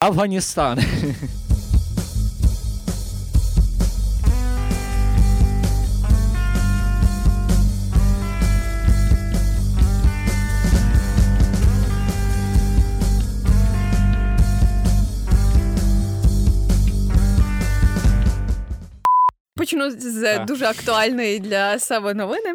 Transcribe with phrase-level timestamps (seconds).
[0.00, 0.78] Афганістан.
[19.56, 22.54] Почну з дуже актуальної для себе новини.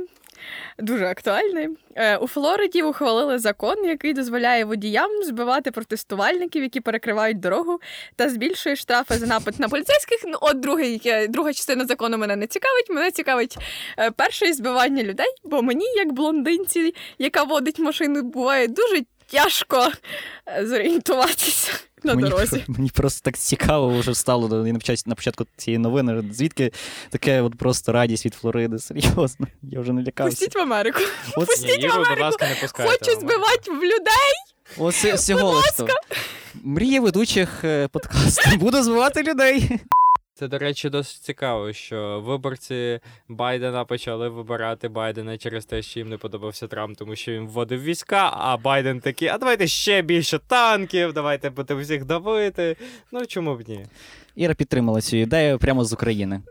[0.77, 1.69] Дуже актуальний.
[1.95, 7.79] Е, У Флориді ухвалили закон, який дозволяє водіям збивати протестувальників, які перекривають дорогу,
[8.15, 10.19] та збільшує штрафи за напад на поліцейських.
[10.25, 12.89] Ну, от другий, е, друга частина закону мене не цікавить.
[12.89, 13.57] Мене цікавить
[13.99, 19.91] е, перше збивання людей, бо мені, як блондинці, яка водить машину, буває дуже тяжко
[20.47, 21.71] е, зорієнтуватися
[22.03, 22.63] на мені, дорозі.
[22.67, 26.23] Мені просто так цікаво вже стало на, початку цієї новини.
[26.33, 26.71] Звідки
[27.09, 28.79] таке от просто радість від Флориди?
[28.79, 30.29] Серйозно, я вже не лякався.
[30.37, 30.99] Пустіть в Америку.
[31.35, 32.21] От, пустіть Ні, в будь Америку.
[32.23, 32.89] ласка, не.
[32.91, 34.33] Хочу збивати в людей.
[35.13, 35.87] з- всього лиш то.
[36.99, 38.57] Ведучих е, подкасту.
[38.57, 39.79] Буду звати людей.
[40.37, 46.09] Це, до речі, досить цікаво, що виборці Байдена почали вибирати Байдена через те, що їм
[46.09, 50.39] не подобався Трамп, тому що він вводив війська, а Байден такий, а давайте ще більше
[50.39, 52.75] танків, давайте будемо всіх давити.
[53.11, 53.85] Ну чому б ні?
[54.35, 56.41] Іра підтримала цю ідею прямо з України.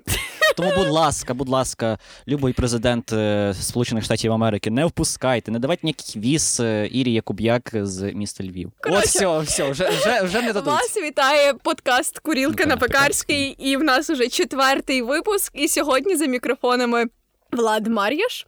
[0.56, 5.80] Тому, будь ласка, будь ласка, любий президент е, Сполучених Штатів Америки, не впускайте, не давайте
[5.86, 8.72] ніяких віз е, Ірі Якуб'як з міста Львів.
[8.80, 9.26] Коротше.
[9.26, 10.72] От все, все, вже, вже, вже не дадуть.
[10.72, 15.52] Вас вітає подкаст Курілка на Пекарській, і в нас уже четвертий випуск.
[15.54, 17.04] І сьогодні за мікрофонами
[17.52, 18.46] Влад Мар'яш,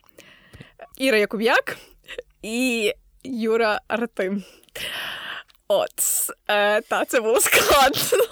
[0.99, 1.77] Іра Якуб'як
[2.43, 2.93] і
[3.25, 4.45] Юра Артим.
[5.69, 5.91] От,
[6.49, 8.25] е, та це було складно.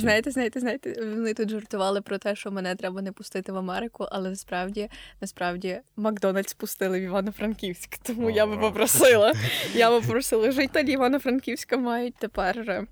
[0.00, 4.06] Знаєте, знаєте, знаєте, вони тут жартували про те, що мене треба не пустити в Америку,
[4.10, 9.34] але насправді, насправді, Макдональдс пустили в Івано-Франківськ, тому я би попросила.
[9.74, 10.50] Я би попросила.
[10.50, 12.86] Жителі Івано-Франківська мають тепер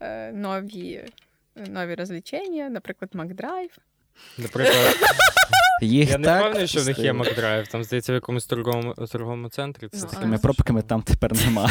[0.00, 1.04] е, нові,
[1.56, 3.70] нові розвлечення, наприклад, Макдрайв.
[4.38, 4.96] Наприклад,
[5.84, 7.12] Їх я не так впевнений, що в них є.
[7.12, 7.68] Макдрайв.
[7.68, 9.88] Там, здається, в якомусь торговому, торговому центрі.
[9.88, 10.16] Це Ну, таке.
[10.16, 11.70] Такими пробками там тепер нема.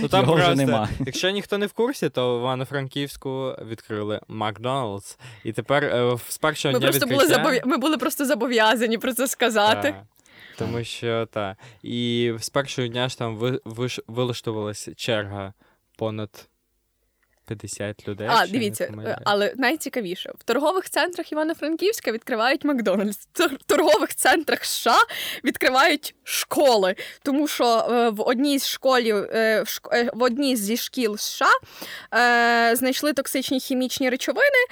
[0.00, 0.88] Ну там Його вже нема.
[1.06, 5.18] якщо ніхто не в курсі, то в Івано-Франківську відкрили Макдоналдс.
[5.44, 7.42] І тепер е, з першого Ми дня просто були відкриття...
[7.42, 7.62] забов'я...
[7.64, 9.82] ми були просто зобов'язані про це сказати.
[9.92, 10.02] Так.
[10.58, 11.56] Тому що так.
[11.82, 15.52] І з першого дня ж там ви, виш, вилаштувалася черга
[15.98, 16.48] понад
[17.50, 18.28] 50 людей.
[18.30, 23.28] А, дивіться, е, але найцікавіше, в торгових центрах Івано-Франківська відкривають Макдональдс.
[23.34, 24.98] В торгових центрах США
[25.44, 29.64] відкривають школи, тому що е, в одній з школів е,
[30.14, 31.52] в, одній зі шкіл США
[32.74, 34.64] знайшли токсичні хімічні речовини,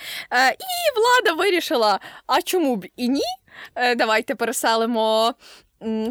[0.53, 3.23] і влада вирішила: а чому б і ні?
[3.97, 5.35] Давайте переселимо.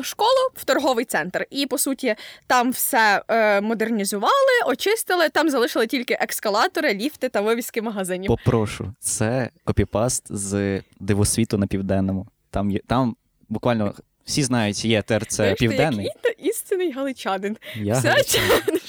[0.03, 2.15] Школу в торговий центр, і по суті
[2.47, 5.29] там все е, модернізували, очистили.
[5.29, 8.27] Там залишили тільки ескалатори, ліфти та вивіски магазинів.
[8.27, 12.27] Попрошу, це копіпаст з дивосвіту на південному.
[12.49, 13.15] Там є там
[13.49, 13.93] буквально
[14.25, 16.05] всі знають, є ТРЦ Знаєш, ти Південний.
[16.05, 17.57] який то істинний галичанин.
[17.75, 18.49] Я все галичанин.
[18.49, 18.81] тягнеш,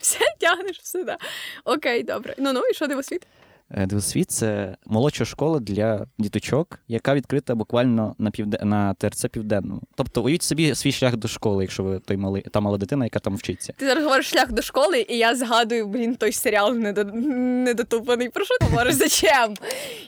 [0.00, 1.18] все тягнеш все, да.
[1.64, 2.34] Окей, добре.
[2.38, 3.26] Ну ну і що дивосвіт?
[3.70, 8.58] Е, Дивосвіт це молодша школа для діточок, яка відкрита буквально на півде...
[8.62, 9.82] на ТРЦ Південному.
[9.94, 13.18] Тобто уявіть собі свій шлях до школи, якщо ви той малий та мала дитина, яка
[13.18, 13.72] там вчиться.
[13.76, 17.04] Ти зараз говориш шлях до школи, і я згадую, блін, той серіал недо...
[17.04, 18.28] недотупаний.
[18.28, 18.94] Про що ти говориш?
[18.94, 19.54] Зачем?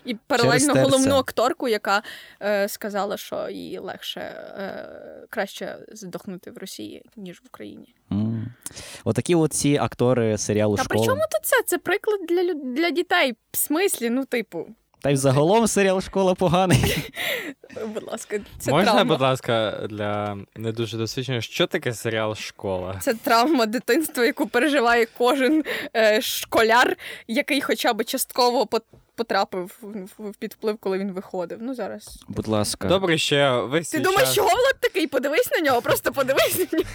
[0.04, 2.03] І паралельно головну акторку, яка
[2.43, 7.94] е, сказала, що їй легше е, краще здохнути в Росії, ніж в Україні.
[9.04, 11.56] Отакі от ці актори серіалу Та при чому тут це?
[11.66, 13.34] Це приклад для, для дітей.
[13.52, 14.66] В смислі, ну, типу,
[15.00, 16.78] Та й загалом серіал Школа поганий.
[17.94, 19.14] будь ласка, це Можна, травма.
[19.14, 22.96] будь ласка, для не дуже досвідчених, що таке серіал Школа?
[23.00, 25.64] Це травма дитинства, яку переживає кожен
[25.96, 26.96] е, школяр,
[27.28, 28.66] який хоча б частково
[29.20, 29.82] потрапив
[30.38, 31.58] під вплив, коли він виходив.
[31.62, 32.19] Ну зараз.
[32.28, 32.88] Будь ласка.
[32.88, 34.34] Добре, ще весь Ти думаєш, час...
[34.34, 35.06] чого Влад такий?
[35.06, 36.91] Подивись на нього, просто подивись на нього.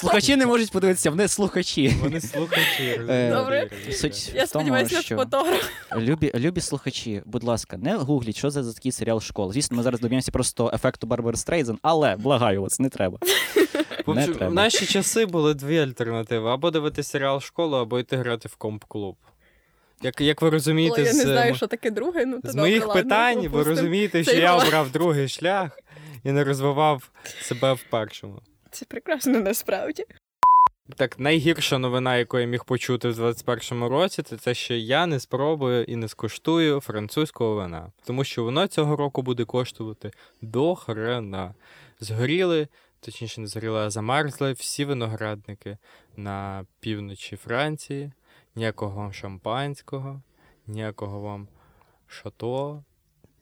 [0.00, 1.88] Слухачі не можуть подивитися, вони слухачі.
[2.02, 3.00] Вони слухачі.
[3.06, 3.70] Добре.
[3.92, 5.70] Суть Я сподіваюся, що фотограф.
[5.96, 9.52] любі, любі слухачі, будь ласка, не гугліть, що це за такий серіал школа.
[9.52, 13.18] Звісно, ми зараз доб'ємося просто ефекту Барбари Стрейзен, але благаю вас, не треба.
[14.06, 14.48] В треба.
[14.48, 19.16] В наші часи були дві альтернативи: або дивитися серіал Школу, або йти грати в комп-клуб.
[20.02, 22.26] Як, як ви розумієте, Ой, я не знаю, м- що таке друге.
[22.26, 23.76] Ну, то з добре, моїх ладно, питань ви пропустимо.
[23.76, 25.78] розумієте, Це що я обрав другий шлях
[26.24, 27.10] і не розвивав
[27.40, 28.40] себе в першому.
[28.70, 30.04] Це прекрасно насправді.
[30.96, 35.20] Так, найгірша новина, яку я міг почути в 21-му році, це те, що я не
[35.20, 40.10] спробую і не скуштую французького вина, тому що воно цього року буде коштувати
[40.42, 41.54] до хрена.
[42.00, 42.68] Згоріли,
[43.00, 45.78] точніше, не згоріли, а замерзли всі виноградники
[46.16, 48.12] на півночі Франції
[48.56, 50.22] ніякого вам шампанського,
[50.66, 51.48] ніякого вам
[52.06, 52.82] шато.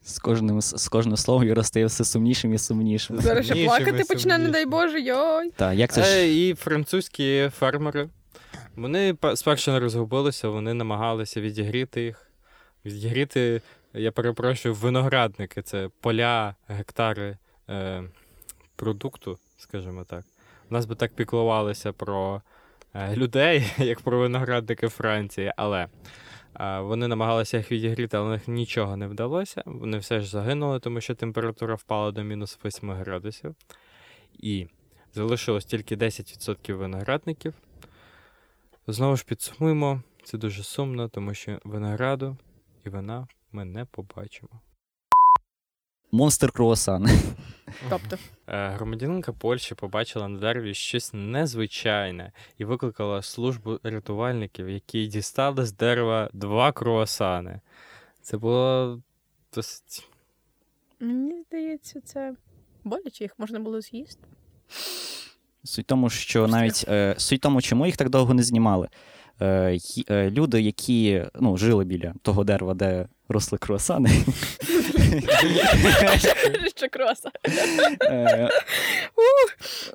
[0.02, 3.20] З кожним з кожним словом Юра стає все сумнішим і сумнішим.
[3.20, 4.66] Зараз ще плакати почне, не дай.
[4.66, 5.50] Боже, йой.
[5.50, 8.08] Так, як це Е, ж і французькі фермери.
[8.76, 12.26] Вони спершу не розгубилися, вони намагалися відігріти їх.
[12.84, 13.62] Відігріти,
[13.94, 18.02] я перепрошую, виноградники це поля, гектари е,
[18.76, 20.24] продукту, скажімо так.
[20.70, 22.40] У нас би так піклувалися про е,
[22.94, 25.88] людей, як про виноградники Франції, але
[26.60, 29.62] е, вони намагалися їх відігріти, але у них нічого не вдалося.
[29.66, 33.54] Вони все ж загинули, тому що температура впала до мінус 8 градусів.
[34.38, 34.66] І
[35.14, 37.54] залишилось тільки 10% виноградників.
[38.86, 42.36] Знову ж підсумуємо, це дуже сумно, тому що винограду
[42.86, 44.60] і вина ми не побачимо.
[46.12, 47.08] Монстр круасан.
[47.90, 48.18] Тобто,
[48.52, 55.72] Е, Громадянинка Польщі побачила на дереві щось незвичайне і викликала службу рятувальників, які дістали з
[55.72, 57.60] дерева два круасани.
[58.22, 59.00] Це було
[59.54, 60.08] досить.
[61.00, 62.34] мені здається, це
[62.84, 64.26] боляче, їх можна було з'їсти.
[65.64, 68.88] Суть тому, що навіть е, суть тому, чому їх так довго не знімали.
[69.40, 69.78] Е,
[70.10, 74.10] е, люди, які ну, жили біля того дерева, де росли круасани,
[76.76, 77.30] Що кроса.
[78.02, 78.48] е,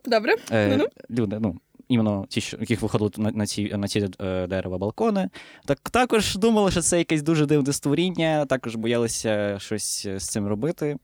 [0.05, 0.35] Добре.
[0.51, 1.55] е, люди, ну,
[1.87, 5.29] іменно ті, що, яких виходили на, на ці, на ці е, дерева балкони,
[5.65, 10.97] так, також думали, що це якесь дуже дивне створіння, також боялися щось з цим робити.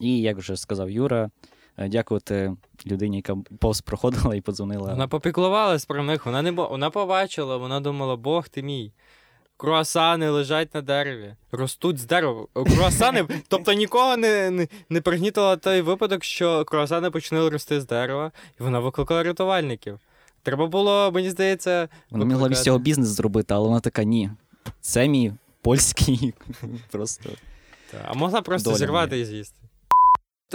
[0.00, 1.30] І, як вже сказав Юра,
[1.78, 2.56] е, дякувати
[2.86, 4.90] людині, яка повз проходила і подзвонила.
[4.90, 6.68] Вона попіклувалась про них, вона не бо...
[6.68, 8.92] вона побачила, вона думала, Бог ти мій.
[9.56, 12.46] Круасани лежать на дереві, ростуть з дерева.
[12.54, 18.32] Круасани, тобто нікого не, не, не пригнітила той випадок, що круасани почали рости з дерева,
[18.60, 19.98] і вона викликала рятувальників.
[20.42, 22.64] Треба було, мені здається, Вона могла б з викликати.
[22.64, 24.30] цього бізнес зробити, але вона така: ні.
[24.80, 26.34] Це мій польський.
[26.90, 27.30] Просто.
[27.90, 29.56] Та, А могла просто Доля зірвати і з'їсти.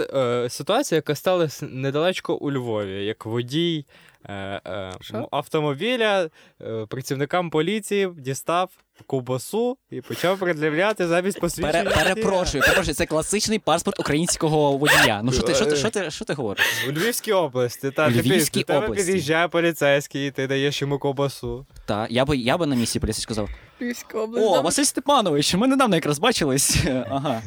[0.00, 3.84] Е, Ситуація, яка сталася недалечко у Львові, як водій
[4.24, 4.92] е, е,
[5.30, 6.28] автомобіля
[6.62, 8.70] е, працівникам поліції дістав
[9.06, 11.90] ковбасу і почав пред'являти замість посвідчення.
[11.90, 15.20] Пере, перепрошую, перепрошую, це класичний паспорт українського водія.
[15.24, 16.66] Ну що ти, що ти, що ти, що ти говориш?
[16.88, 19.06] У Львівській області, та У Львівській тебе області.
[19.06, 21.66] під'їжджає поліцейський, і ти даєш йому ковбасу.
[21.86, 23.48] Та, я би, я би на місці поліції сказав:
[23.82, 24.46] Львівська область.
[24.46, 24.62] О.
[24.62, 26.76] Василь Степанович, ми недавно якраз бачились.
[27.10, 27.42] Ага.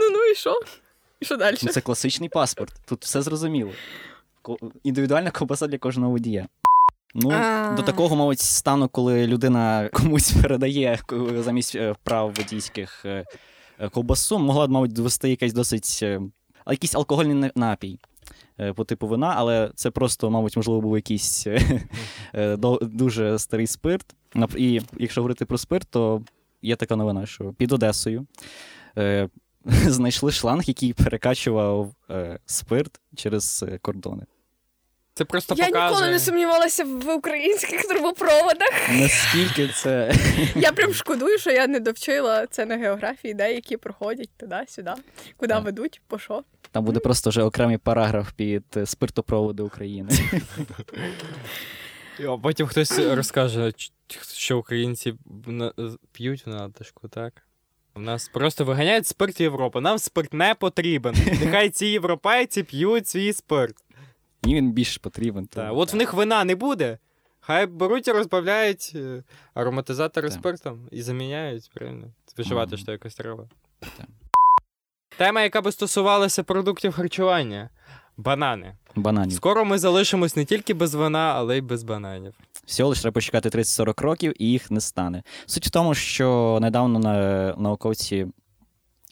[0.00, 0.60] Ну, ну і що?
[1.20, 1.56] І що далі?
[1.62, 2.72] Ну, це класичний паспорт.
[2.86, 3.70] Тут все зрозуміло.
[4.84, 6.48] Індивідуальна ковбаса для кожного водія.
[7.14, 7.74] Ну, А.
[7.76, 10.98] до такого, мабуть, стану, коли людина комусь передає
[11.38, 13.24] замість е, прав водійських е,
[13.78, 16.04] е, ковбасу, могла б, мабуть, довести якийсь досить
[16.70, 17.98] якийсь алкогольний напій.
[18.76, 21.46] По типу вина, але це просто, мабуть, можливо, був якийсь
[22.82, 24.14] дуже старий спирт.
[24.56, 26.22] І якщо говорити про спирт, то
[26.62, 28.26] є така новина, що під Одесою
[29.64, 31.94] знайшли шланг, який перекачував
[32.46, 34.22] спирт через кордони.
[35.18, 35.90] Це просто Я показує.
[35.90, 38.88] ніколи не сумнівалася в українських трубопроводах.
[38.92, 40.12] Наскільки це.
[40.56, 44.90] Я прям шкодую, що я не довчила це на географії, де які проходять туди-сюди,
[45.36, 45.64] куди Так.
[45.64, 46.42] ведуть, по що.
[46.70, 50.10] Там буде просто вже окремий параграф під е, спиртопроводи України.
[52.28, 53.72] А потім хтось розкаже,
[54.36, 55.14] що українці
[56.12, 57.32] п'ють в натишку, так?
[57.94, 59.80] У нас просто виганяють спирт в Європу.
[59.80, 61.14] Нам спирт не потрібен.
[61.40, 63.76] Нехай ці європейці п'ють свій спирт.
[64.48, 65.46] І він більш потрібен.
[65.46, 66.98] Та, от в них вина не буде.
[67.40, 69.22] Хай беруть і розбавляють е,
[69.54, 70.38] ароматизатори Так.
[70.38, 72.06] спиртом і заміняють, правильно?
[72.26, 73.48] Споживати ж то якось треба.
[73.80, 74.06] Так.
[75.18, 77.70] Тема, яка би стосувалася продуктів харчування.
[78.16, 78.76] Банани.
[78.96, 79.32] Бананів.
[79.32, 82.34] Скоро ми залишимось не тільки без вина, але й без бананів.
[82.66, 85.22] Всього лише треба почекати 30-40 років, і їх не стане.
[85.46, 88.26] Суть в тому, що недавно на, науковці е,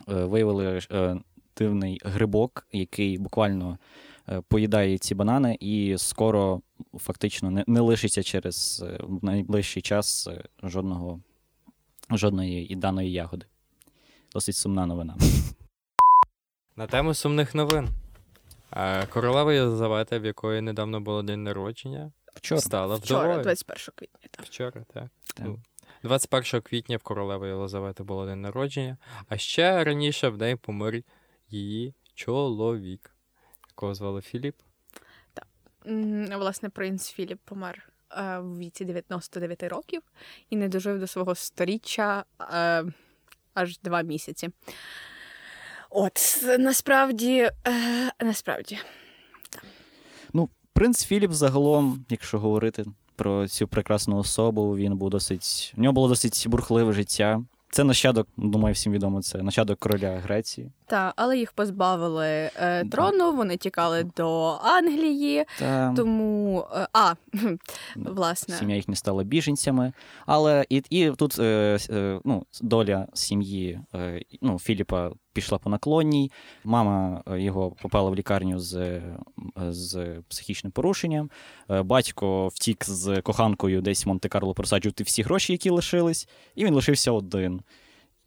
[0.06, 1.16] виявили е,
[1.56, 3.78] дивний грибок, який буквально
[4.48, 6.60] поїдає ці банани, і скоро
[6.98, 11.20] фактично не, не лишиться через е, в найближчий час е, жодного,
[12.10, 13.46] жодної і даної ягоди.
[14.32, 15.16] Досить сумна новина.
[16.76, 17.88] На тему сумних новин.
[18.72, 22.60] Е, Королева Єлизавета, в якої недавно було день народження, Вчора.
[22.60, 23.42] стала Вчора, вдовою.
[23.42, 24.28] 21 квітня.
[24.30, 24.46] Так.
[24.46, 25.08] Вчора, так.
[25.34, 25.46] Так.
[25.46, 25.60] Ну,
[26.02, 28.96] 21 квітня в королеви Єлизавети було день народження,
[29.28, 31.02] а ще раніше в неї помер
[31.48, 33.15] її чоловік,
[33.76, 34.54] якого звали Філіп.
[35.86, 40.02] М, Власне, принц Філіп помер е, в віці 99 років
[40.50, 42.84] і не дожив до свого сторіччя е,
[43.54, 44.50] аж два місяці.
[45.90, 48.78] От, насправді, е, насправді.
[50.72, 52.84] Принц Філіп загалом, якщо говорити
[53.16, 54.76] про цю прекрасну особу.
[54.76, 55.74] Він був досить.
[55.76, 57.42] У нього було досить бурхливе життя.
[57.70, 60.72] Це нащадок, думаю, всім відомо, це нащадок короля Греції.
[60.88, 67.14] Так, але їх позбавили е, трону, вони тікали до Англії, Та тому е, а
[67.96, 69.92] власне сім'я їх не стала біженцями.
[70.26, 76.32] Але і, і тут е, е, ну, доля сім'ї е, ну, Філіпа пішла по наклонній.
[76.64, 79.00] Мама е, його попала в лікарню з,
[79.56, 81.30] з психічним порушенням.
[81.68, 87.12] Батько втік з коханкою десь в Монте-Карло просаджувати всі гроші, які лишились, і він лишився
[87.12, 87.60] один.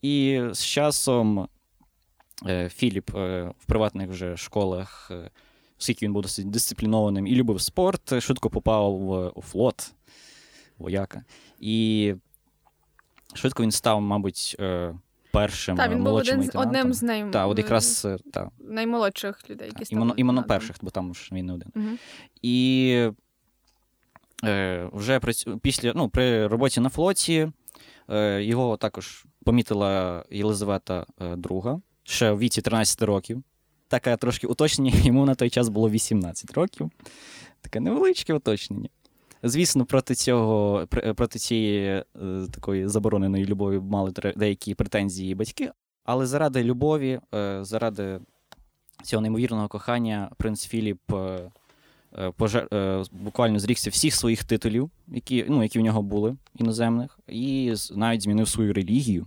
[0.01, 1.47] І з часом
[2.69, 5.29] Філіп е, в приватних вже школах, е,
[5.79, 9.01] оскільки він був досить дисциплінованим і любив спорт, е, швидко попав
[9.37, 9.93] у флот
[10.77, 11.23] вояка.
[11.59, 12.15] І
[13.33, 14.95] швидко він став, мабуть, е,
[15.31, 17.31] першим та, він був один одним з най...
[17.31, 21.29] Так, от якраз е, та, наймолодших людей, які стали іменно, іменно перших, бо там ж
[21.31, 21.69] він не один.
[21.75, 21.97] Мгм.
[22.41, 23.09] І
[24.43, 27.51] е, вже при, після, ну, при роботі на флоті
[28.09, 33.43] е, його також помітила Єлизавета е, II, ще в віці 13 років.
[33.87, 36.91] Таке трошки уточнення, йому на той час було 18 років.
[37.61, 38.89] Таке невеличке уточнення.
[39.43, 42.03] Звісно, проти цього, проти цієї е,
[42.51, 45.71] такої забороненої любові мали деякі претензії батьки,
[46.03, 48.19] але заради любові, е, заради
[49.03, 51.51] цього неймовірного кохання, принц Філіп е,
[52.37, 58.21] пожер- буквально зрікся всіх своїх титулів, які, ну, які в нього були іноземних, і навіть
[58.21, 59.25] змінив свою релігію.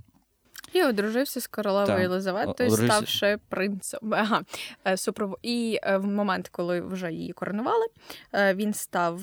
[0.73, 2.01] І одружився з королевою Так.
[2.01, 4.01] Єлизаветою, Одружився- ставши принцем.
[4.15, 4.43] Ага.
[4.87, 7.87] Е, супров- І е, в момент, коли вже її коронували,
[8.35, 9.21] е, він став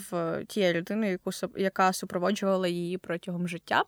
[0.47, 3.83] тією людиною, яку яка супроводжувала її протягом життя.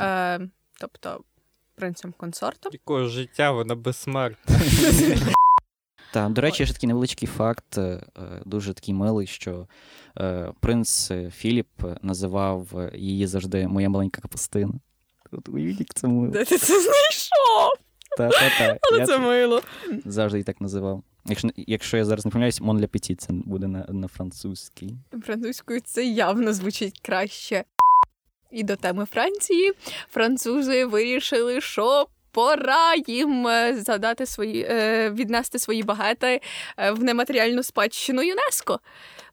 [0.00, 0.40] Е,
[0.80, 1.20] Тобто
[1.76, 2.72] принцем-консортом.
[2.72, 4.60] Якого життя вона безсмертна.
[6.12, 7.78] Та, до речі, ще такий невеличкий факт,
[8.44, 9.68] дуже такий милий, що
[10.60, 11.68] принц Філіп
[12.02, 14.72] називав її завжди моя маленька капустина.
[15.38, 15.48] От
[15.78, 16.32] як це мило.
[16.32, 17.72] Де ти це знайшов?
[18.18, 18.78] Та-та-та.
[18.90, 19.62] Але Я це мило.
[20.04, 21.02] завжди її так називав.
[21.26, 24.94] Якщо, якщо я зараз не помиляюсь, Мон ля Петі, це буде на, на французькій.
[25.24, 27.64] Французькою це явно звучить краще.
[28.50, 29.72] І до теми Франції
[30.10, 36.40] французи вирішили, що пора їм е, задати свої е, віднести свої багети
[36.78, 38.80] е, в нематеріальну спадщину ЮНЕСКо.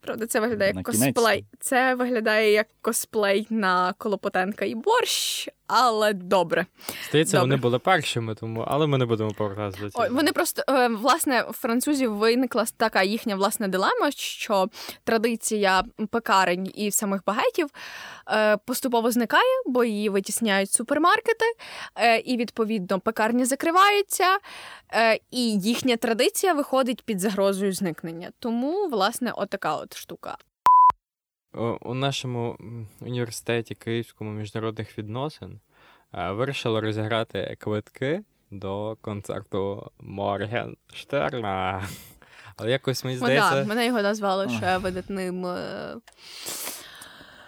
[0.01, 1.13] Правда, це виглядає На як кінець.
[1.15, 1.45] косплей.
[1.59, 6.65] Це виглядає як косплей на Колопотенка і борщ, але добре.
[7.09, 7.49] Здається, Добре.
[7.49, 9.93] вони були першими, тому але ми не будемо повказувати.
[9.93, 14.67] Ой, вони просто е, власне у французів виникла така їхня власна дилема, що
[15.03, 17.69] традиція пекарень і самих багетів
[18.27, 21.45] е, поступово зникає, бо її витісняють супермаркети,
[21.95, 24.37] е, і відповідно пекарні закриваються,
[25.31, 28.29] і їхня традиція виходить під загрозою зникнення.
[28.39, 30.37] Тому, власне, отака от штука.
[31.81, 32.57] У нашому
[32.99, 35.59] університеті Київському міжнародних відносин
[36.13, 41.87] е, вирішили розіграти квитки до концерту Моргенштерна.
[42.57, 45.45] Але якось мені Ну, да, мене його назвали ще видатним.
[45.45, 45.95] Е...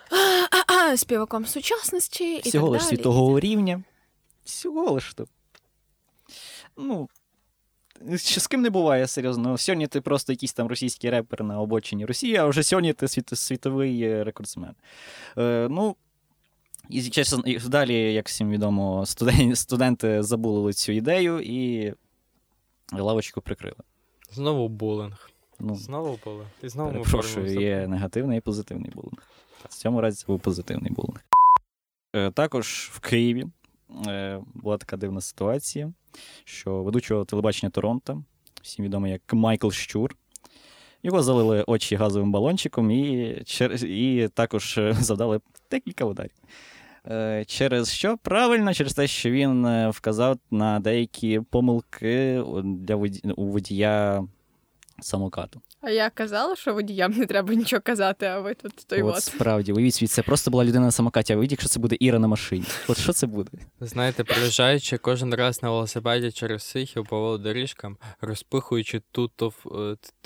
[0.98, 2.90] Співаком сучасності і Всього так лиш далі.
[2.90, 3.84] світового рівня.
[4.46, 5.28] Всього лиш то.
[6.78, 7.10] Ну.
[8.16, 9.58] Що з ким не буває серйозно.
[9.58, 13.30] Сьогодні ти просто якийсь там російський репер на обочині Росії, а вже сьогодні ти світ,
[13.34, 14.76] світовий е, рекордсмен.
[15.38, 15.96] Е, ну,
[16.90, 21.94] і чесно, далі, як всім відомо, студен, студенти забули цю ідею і
[22.94, 23.76] лавочку прикрили.
[24.32, 25.30] знову булинг.
[25.60, 26.48] Ну, Знову булинг.
[26.64, 27.06] І знову
[27.38, 29.24] ми є негативний і позитивний булінг.
[29.70, 31.24] В цьому разі це був позитивний булінг.
[32.16, 33.46] Е, Також в Києві
[34.54, 35.94] була така дивна ситуація,
[36.46, 38.24] що ведучого телебачення Торонто,
[38.62, 40.16] всім відомо як Майкл Щур,
[41.04, 43.30] його залили очі газовим балончиком і,
[43.84, 45.40] і також е, завдали
[45.72, 46.32] декілька ударів.
[47.08, 48.18] Е, Через що?
[48.18, 54.28] Правильно, через те, що він е, вказав на деякі помилки для воді- у водія
[55.02, 55.62] самокату.
[55.86, 59.24] А я казала, що водіям не треба нічого казати, а ви тут той От от.
[59.24, 62.20] справді, уявіть собі, це просто була людина на самокаті, а уявіть, якщо це буде Іра
[62.20, 62.66] на машині.
[62.88, 63.52] От що це буде?
[63.82, 69.32] Знаєте, приїжджаючи кожен раз на велосипеді через Сихів по велодоріжкам, розпихуючи ту,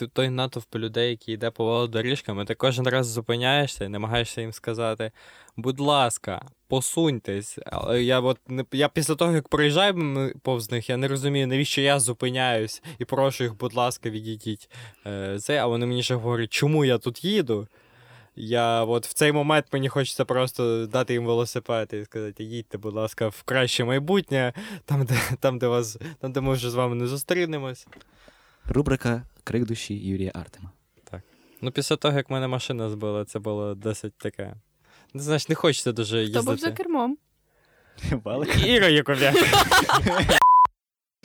[0.02, 4.42] е, той натовп людей, який йде по велодоріжкам, і ти кожен раз зупиняєшся і намагаєшся
[4.42, 5.12] їм сказати:
[5.58, 7.60] будь ласка, посуньтесь.
[8.00, 8.40] Я от
[8.72, 13.44] я після того, як проїжджаю повз них, я не розумію, навіщо я зупиняюсь і прошу
[13.44, 14.70] їх, будь ласка, відійдіть.
[15.06, 17.68] Е, Це, а вони мені ще говорять, чому я тут їду.
[18.40, 22.94] Я от в цей момент мені хочеться просто дати їм велосипед і сказати, їдьте, будь
[22.94, 24.54] ласка, в краще майбутнє,
[24.86, 27.88] там, де, там, де вас, там, де ми вже з вами не зустрінемось.
[28.66, 30.72] Рубрика Крик душі Юрія Артема.
[31.62, 34.56] Ну, після того, як мене машина збила, це було досить таке.
[35.20, 37.18] Знаєш, не хочеться дуже Хто був за кермом?
[38.24, 38.66] Валик.
[38.68, 39.36] Іра Яковляк.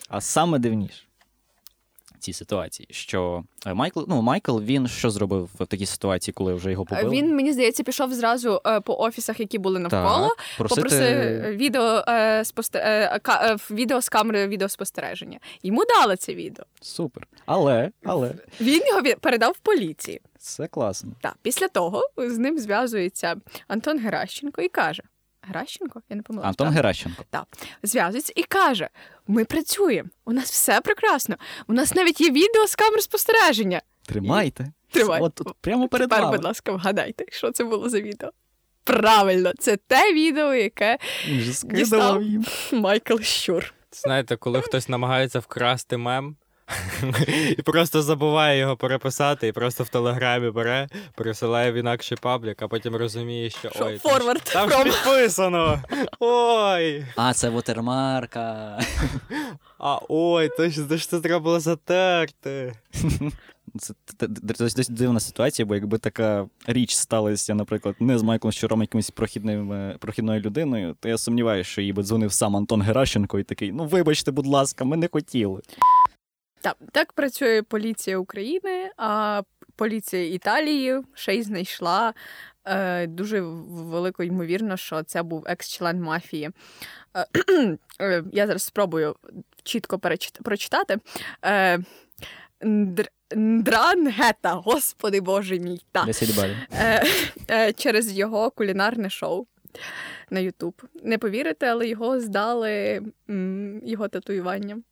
[0.09, 1.03] А саме дивніше
[2.23, 6.71] цій ситуації, що е, Майкл, ну Майкл, він що зробив в такій ситуації, коли вже
[6.71, 7.11] його побили?
[7.11, 10.29] Він, мені здається, пішов зразу е, по офісах, які були навколо.
[10.29, 10.81] так, просити...
[10.83, 12.79] Попросив відео, е, спосте...
[12.79, 15.39] е, ка- е, відео з камери відеоспостереження.
[15.63, 16.65] Йому дали це відео.
[16.81, 17.27] Супер.
[17.47, 20.21] Але, але Він його передав поліції.
[20.39, 21.13] це класно.
[21.21, 23.37] Так, після того з ним зв'язується
[23.69, 25.03] Антон Геращенко і каже:
[25.43, 26.03] Геращенко?
[26.09, 26.49] Я не помилася.
[26.49, 26.75] Антон так?
[26.77, 27.25] Геращенко.
[27.83, 28.89] зв'язується і каже:
[29.27, 31.37] Ми працюємо, у нас все прекрасно.
[31.69, 33.83] У нас навіть є відео з камер спостереження.
[34.07, 34.73] Тримайте.
[34.91, 35.21] Тримай.
[35.21, 36.37] От тут прямо перед Тепер, вами.
[36.37, 38.31] будь ласка, вгадайте, що це було за відео.
[38.85, 40.99] Правильно, це те відео, яке
[41.65, 42.23] Дістав.
[42.23, 42.45] їм.
[42.73, 43.75] Майкл Щур.
[43.93, 46.37] Знаєте, коли хтось намагається вкрасти мем
[47.59, 52.69] і просто забуває його переписати, і просто в телеграмі бере, пересилає в інакший паблік, а
[52.69, 55.83] потім розуміє, що Що, ой, там forward там ж підписано.
[56.21, 57.07] Ой.
[57.17, 58.79] А, це вотермарка.
[59.79, 62.73] А ой, точно, то ж це треба було затерти.
[63.79, 63.95] Це
[64.59, 69.73] досить дивна ситуація, бо якби така річ сталася, наприклад, не з Майклом Щуром, якимось прохідним,
[69.73, 73.73] е, прохідною людиною, то я сумніваюся, що їй би дзвонив сам Антон Геращенко і такий:
[73.73, 75.61] ну вибачте, будь ласка, ми не хотіли.
[76.63, 79.43] Так, так працює поліція України, а
[79.77, 82.15] поліція Італії ще й знайшла
[82.65, 86.51] е, дуже велико ймовірно, що це був екс-член мафії.
[87.17, 87.27] Е,
[88.01, 89.17] е, я зараз спробую
[89.63, 90.99] чітко перечит- прочитати.
[91.45, 91.79] Е,
[93.37, 95.81] Ндрангета, господи боже мій.
[95.93, 96.07] Так.
[96.73, 97.03] Е,
[97.51, 99.47] е, через його кулінарне шоу
[100.31, 100.83] на Ютуб.
[101.03, 104.85] Не повірите, але його здали м, його татуюванням.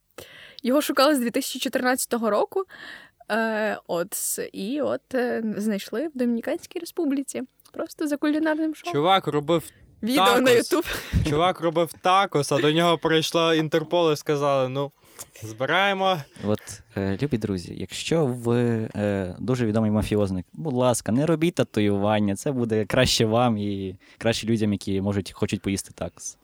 [0.63, 2.65] Його шукали з 2014 року.
[3.31, 4.17] Е, от,
[4.53, 7.43] і от е, знайшли в Домініканській республіці.
[7.73, 8.93] Просто за кулінарним шоу.
[8.93, 9.63] Чувак робив
[10.03, 10.51] Відео на.
[10.51, 10.85] Ютуб.
[11.29, 14.93] чувак робив такос, а до нього прийшло Інтерпол і сказали: ну,
[15.43, 16.19] збираємо.
[16.45, 16.61] От,
[16.97, 22.53] е, любі друзі, якщо ви е, дуже відомий мафіозник, будь ласка, не робіть татуювання, це
[22.53, 26.39] буде краще вам і краще людям, які можуть хочуть поїсти такос.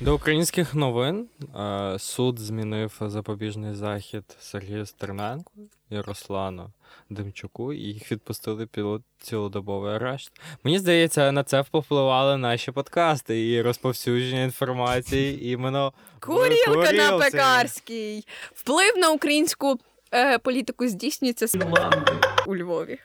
[0.00, 5.52] До українських новин е, суд змінив запобіжний захід Сергію Стерненку
[5.90, 6.70] і Руслану
[7.10, 8.84] Демчуку, і їх відпустили під
[9.18, 10.32] цілодобовий арешт.
[10.64, 18.24] Мені здається, на це впливали наші подкасти і розповсюдження інформації іменно Курілка на пекарській.
[18.54, 19.78] Вплив на українську
[20.14, 21.54] е, політику здійснюється з-
[22.46, 22.98] у Львові.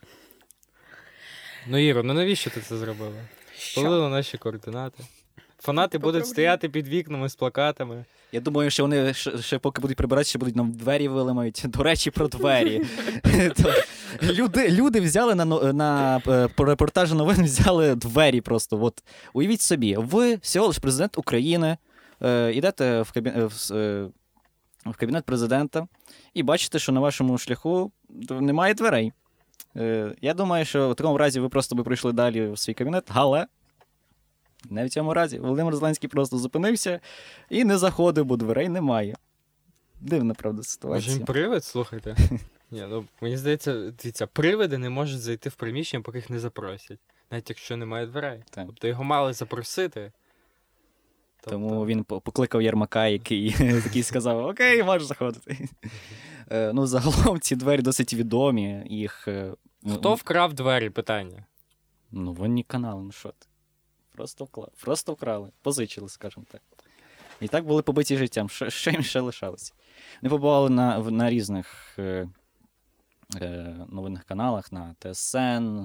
[1.68, 3.22] Ну, Іро, ну навіщо ти це зробила?
[3.58, 3.82] Що?
[3.82, 5.04] Полили наші координати.
[5.64, 8.06] Фанати будуть стояти під вікнами з плакатами.
[8.32, 11.62] Я думаю, що вони ще, ще поки будуть прибиратися, ще будуть нам двері вилимають.
[11.66, 12.82] До речі, про двері.
[14.24, 18.84] Люди, люди взяли на, на е, репортажі новин взяли двері просто.
[18.84, 21.78] От уявіть собі, ви всього лиш президент України,
[22.22, 23.30] е, йдете в, кабі...
[23.30, 24.08] е, в, е,
[24.86, 25.88] в кабінет президента
[26.34, 27.92] і бачите, що на вашому шляху
[28.30, 29.14] немає дверей.
[29.76, 33.04] Е, я думаю, що в такому разі ви просто би прийшли далі в свій кабінет,
[33.14, 33.46] але.
[34.70, 35.40] Не в цьому разі.
[35.40, 37.00] Володимир Зеленський просто зупинився
[37.50, 39.16] і не заходив, бо дверей немає.
[40.02, 41.12] Дивна, правда, ситуація.
[41.12, 42.16] Може, він привид, слухайте.
[42.72, 47.00] Ні, ну мені здається, дивіться, привиди не можуть зайти в приміщення, поки їх не запросять,
[47.32, 48.44] навіть якщо немає дверей.
[48.50, 48.66] Так.
[48.68, 50.12] Тобто його мали запросити.
[51.42, 53.52] Тобто- Тому він покликав Єрмака, який
[53.84, 55.68] такий сказав: Окей, можеш заходити.
[56.52, 58.84] Е, Ну, загалом ці двері досить відомі.
[58.90, 59.28] Їх.
[59.28, 60.90] е, ну, Хто вкрав двері?
[60.90, 61.46] Питання.
[62.12, 63.48] Ну, вонні канали, ну що ти?
[64.14, 64.70] Просто вклали.
[64.82, 66.62] Просто вкрали, позичили, скажімо так.
[67.42, 68.50] І так були побиті життям.
[68.50, 69.74] Що, що їм ще лишалося?
[70.22, 72.28] Вони побували на, на різних е,
[73.42, 75.80] е, новинних каналах, на ТСН,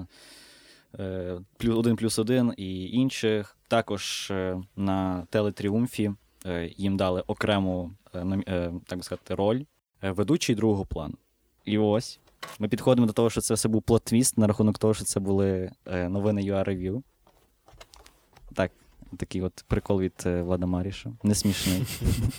[0.99, 3.57] е, плюс, 1 плюс 1 і інших.
[3.67, 6.11] Також е, на Телетріумфі
[6.45, 9.63] е, їм дали окрему е, е, так сказати, роль
[10.03, 11.15] е, ведучий другого плану.
[11.65, 12.19] І ось
[12.59, 15.19] ми підходимо до того, що це все був plot twist на рахунок того, що це
[15.19, 17.03] були новини UR Review.
[18.53, 18.71] Так,
[19.17, 21.11] такий от прикол від е, Влада Маріша.
[21.23, 21.83] Не смішний.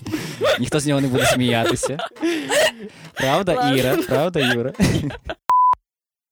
[0.60, 1.98] Ніхто з нього не буде сміятися.
[3.14, 3.96] Правда, Іра?
[3.96, 4.72] Правда, Юра?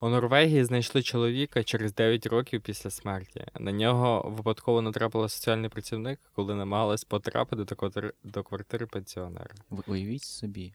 [0.01, 3.45] У Норвегії знайшли чоловіка через 9 років після смерті.
[3.59, 9.55] На нього випадково натрапила соціальний працівник, коли намагалась потрапити до квартири, до квартири пенсіонера.
[9.69, 10.73] Ви уявіть собі,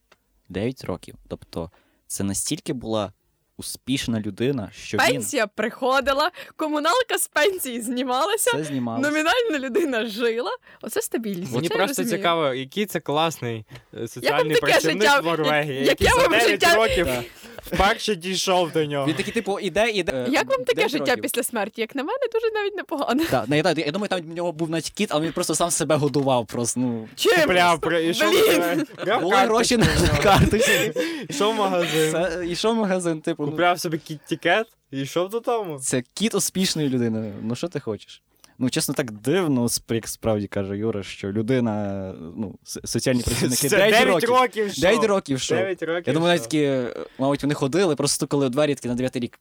[0.49, 1.15] 9 років.
[1.29, 1.71] Тобто,
[2.07, 3.13] це настільки була
[3.57, 9.11] успішна людина, що він Пенсія приходила, комуналка з пенсії знімалася, Все знімалося.
[9.11, 10.51] номінальна людина жила.
[10.83, 11.53] Оце стабільність.
[11.53, 12.19] Мені Це просто розумію.
[12.19, 13.65] цікаво, який це класний
[14.03, 17.25] е, соціальний працівник життя- в Норвегії, як- який яке за вам 9 життя- років Так.
[17.67, 19.07] Вперше дійшов до нього.
[19.07, 20.27] Він такий, типу, іде, іде.
[20.31, 21.23] Як вам таке життя років.
[21.23, 21.81] після смерті?
[21.81, 23.25] Як на мене, дуже навіть непогано.
[23.31, 25.71] Так, не, я, я думаю, там в нього був навіть кіт, але він просто сам
[25.71, 26.47] себе годував.
[26.47, 27.09] Просто, ну.
[27.15, 27.49] Чим?
[27.49, 28.87] Бля, при- ішов, Блін!
[29.21, 29.87] Були гроші на
[30.23, 30.93] карточці.
[31.29, 33.45] Ішов в магазин, Це- Ішов в магазин, типу.
[33.45, 35.79] ну, купляв собі Kitekat і йшов додому.
[35.79, 37.33] Це кіт успішної людини.
[37.43, 38.23] Ну що ти хочеш?
[38.59, 39.69] Ну, чесно, так дивно,
[40.05, 44.29] справді каже Юра, що людина, ну, соціальні працівники Це 9 9 років.
[44.29, 44.81] років що?
[44.81, 45.55] 9 років що?
[45.55, 46.83] 9 років Я думаю, навіть такі,
[47.19, 49.39] мабуть, вони ходили, просто стукали у двері такі на 9 рік.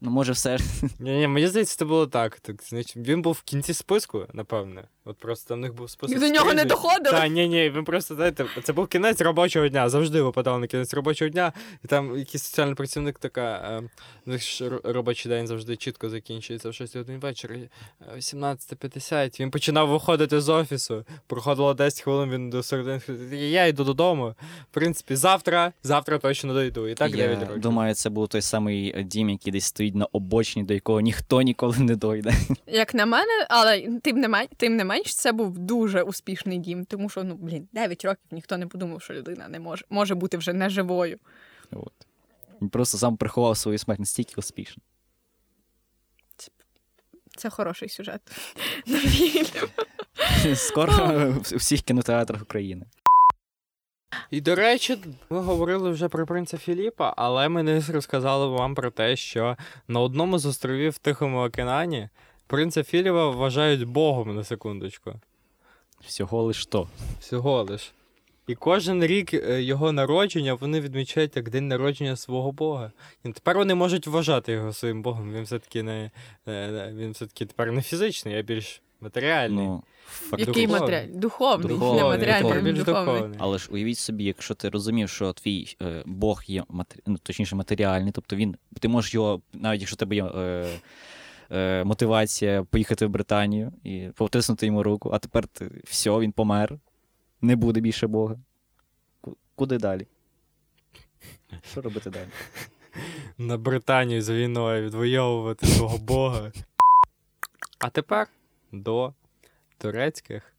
[0.00, 0.58] Ну, може, все.
[0.98, 2.40] Ні, ні, мені здається, це було так.
[2.40, 4.84] так значить, він був в кінці списку, напевне.
[5.04, 6.18] От просто в них був список.
[6.18, 7.16] До нього не доходили?
[7.16, 9.88] Та, ні, ні, він просто, знаєте, це був кінець робочого дня.
[9.88, 11.52] Завжди випадав на кінець робочого дня.
[11.84, 13.80] І там якийсь соціальний працівник така.
[13.84, 13.88] Е,
[14.26, 17.56] ну, ж робочий день завжди чітко закінчується в 6 годин вечора.
[17.56, 19.40] е, 17.50.
[19.40, 21.04] Він починав виходити з офісу.
[21.26, 23.00] Проходило 10 хвилин, він до середини.
[23.36, 24.34] Я йду додому.
[24.70, 26.88] В принципі, завтра, завтра точно дойду.
[26.88, 27.60] І так 9 років.
[27.60, 31.42] думаю, це був той самий е, дім, який десь стоїть на обочині, до якого ніхто
[31.42, 32.32] ніколи не дойде.
[32.66, 36.84] Як на мене, але тим не менш, тим не менш, це був дуже успішний дім,
[36.84, 40.36] тому що ну блін, 9 років ніхто не подумав, що людина не може може бути
[40.36, 41.18] вже неживою.
[41.72, 41.92] От.
[42.62, 44.82] Він просто сам приховав свою смерть настільки успішно.
[47.36, 48.20] Це хороший сюжет.
[50.54, 52.86] Скоро у всіх кінотеатрах України.
[54.30, 54.98] І до речі,
[55.30, 59.56] ми говорили вже про принца Філіпа, але ми не розказали вам про те, що
[59.88, 62.08] на одному з островів в Тихому океані
[62.50, 65.14] принца Філіпа вважають Богом на секундочку.
[66.00, 66.88] Всього лиш то.
[67.20, 67.92] Всього лиш.
[68.46, 72.92] І кожен рік е, його народження вони відмічають як день народження свого Бога.
[73.24, 75.32] І тепер вони можуть вважати його своїм Богом.
[75.32, 76.10] Він все-таки не,
[76.46, 79.64] не- він все-таки тепер не фізичний, а більш матеріальний.
[79.64, 80.40] Ну, факт...
[80.40, 81.06] Який Духовний.
[81.06, 82.72] Духовний, Духовний, не матеріальний, духовний.
[82.72, 83.14] більш духовний.
[83.14, 83.38] духовний.
[83.42, 87.02] Але ж уявіть собі, якщо ти розумів, що твій е, Бог є матері...
[87.06, 90.68] ну, точніше матеріальний, тобто він, ти можеш його, навіть якщо тебе є е,
[91.50, 96.78] е, мотивація поїхати в Британію і потиснути йому руку, а тепер ти, все, він помер,
[97.40, 98.36] не буде більше Бога.
[99.54, 100.06] Куди далі?
[101.70, 102.28] Що робити далі?
[103.38, 106.52] на Британію з війною відвоювати свого Бога.
[107.78, 108.28] А тепер
[108.72, 109.14] до
[109.78, 110.54] турецьких,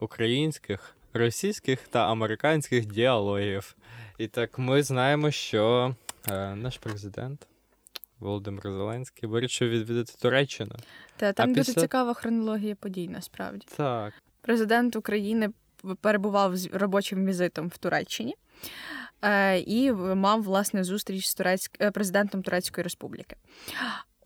[0.00, 3.76] українських, російських та американських діалогів.
[4.18, 5.94] І так ми знаємо, що
[6.30, 7.46] е, наш президент
[8.20, 10.72] Володимир Зеленський вирішив відвідати Туреччину.
[11.16, 13.66] Та там дуже після- цікава хронологія подій, насправді.
[13.76, 14.12] Так.
[14.40, 15.50] Президент України
[16.00, 18.34] перебував з робочим візитом в Туреччині
[19.22, 21.76] е, і мав власне зустріч з турецьк...
[21.80, 23.36] е, президентом Турецької Республіки.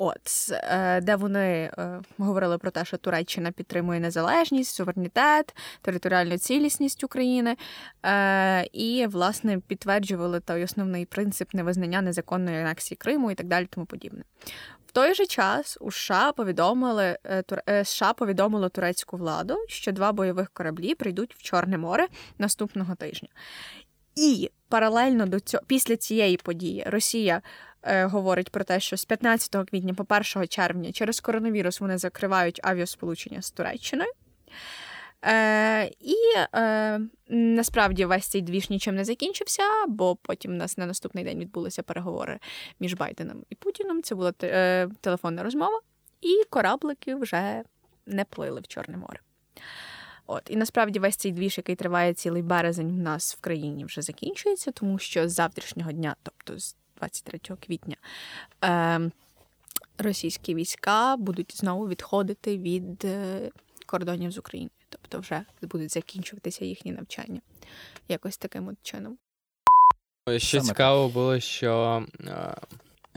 [0.02, 7.04] От е, де вони е, говорили про те, що Туреччина підтримує незалежність, суверенітет, територіальну цілісність
[7.04, 7.56] України,
[8.02, 13.86] е, і власне підтверджували той основний принцип невизнання незаконної анексії Криму і так далі, тому
[13.86, 14.22] подібне.
[14.86, 17.18] В той же час у США повідомили
[17.84, 22.06] США повідомило турецьку владу, що два бойових кораблі прийдуть в Чорне море
[22.38, 23.28] наступного тижня.
[24.14, 27.42] І паралельно до цього, після цієї події, Росія
[27.82, 33.42] говорить про те, що з 15 квітня по 1 червня через коронавірус вони закривають авіасполучення
[33.42, 34.12] з Туреччиною.
[35.24, 36.16] Е, і
[36.54, 41.38] е, насправді весь цей двіж нічим не закінчився, бо потім у нас на наступний день
[41.38, 42.38] відбулися переговори
[42.80, 44.02] між Байденом і Путіном.
[44.02, 45.80] Це була е, телефонна розмова,
[46.20, 47.62] і кораблики вже
[48.06, 49.20] не плили в Чорне море.
[50.26, 54.02] От і насправді весь цей двіж, який триває цілий березень, в нас в країні вже
[54.02, 57.96] закінчується, тому що з завтрашнього дня, тобто з 23 квітня,
[58.64, 59.10] е,
[59.98, 63.50] російські війська будуть знову відходити від е,
[63.86, 64.70] кордонів з Україною.
[64.88, 67.40] Тобто вже будуть закінчуватися їхні навчання.
[68.08, 69.18] Якось таким от чином.
[70.36, 72.54] Ще Саме цікаво було, що, е,